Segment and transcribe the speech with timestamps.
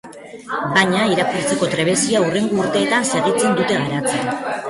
[0.75, 4.35] Baina irakurtzeko trebezia hurrengo urteetan segitzen dute garatzen.